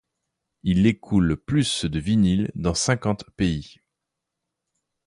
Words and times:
Il 0.63 0.87
écoule 0.87 1.37
plus 1.37 1.85
de 1.85 1.99
vinyles 1.99 2.51
dans 2.55 2.73
cinquante 2.73 3.23
pays. 3.37 3.81